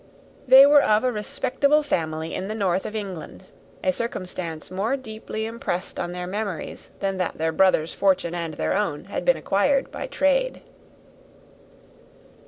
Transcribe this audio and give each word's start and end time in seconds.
They 0.47 0.65
were 0.65 0.81
of 0.81 1.03
a 1.03 1.11
respectable 1.11 1.83
family 1.83 2.33
in 2.33 2.47
the 2.47 2.55
north 2.55 2.87
of 2.87 2.95
England; 2.95 3.43
a 3.83 3.91
circumstance 3.91 4.71
more 4.71 4.97
deeply 4.97 5.45
impressed 5.45 5.99
on 5.99 6.11
their 6.11 6.25
memories 6.25 6.89
than 7.01 7.19
that 7.19 7.37
their 7.37 7.51
brother's 7.51 7.93
fortune 7.93 8.33
and 8.33 8.55
their 8.55 8.75
own 8.75 9.05
had 9.05 9.25
been 9.25 9.37
acquired 9.37 9.91
by 9.91 10.07
trade. 10.07 10.63